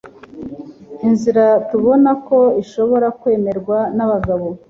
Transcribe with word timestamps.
inzira 1.07 1.45
tubona 1.69 2.09
ko 2.27 2.39
ishobora 2.63 3.07
kwemerwa 3.19 3.77
nabagabo 3.95 4.47